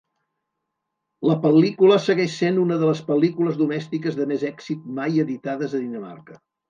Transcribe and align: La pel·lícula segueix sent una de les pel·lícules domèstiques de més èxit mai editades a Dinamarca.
La 1.31 1.35
pel·lícula 1.43 1.99
segueix 2.05 2.37
sent 2.39 2.57
una 2.63 2.77
de 2.85 2.89
les 2.91 3.03
pel·lícules 3.11 3.59
domèstiques 3.61 4.17
de 4.21 4.27
més 4.33 4.47
èxit 4.53 4.89
mai 5.01 5.21
editades 5.27 5.77
a 5.79 5.83
Dinamarca. 5.85 6.41